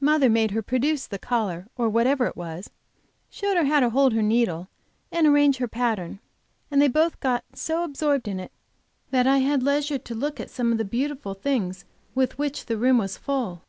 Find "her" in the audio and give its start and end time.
0.50-0.62, 3.56-3.66, 4.14-4.20, 5.58-5.68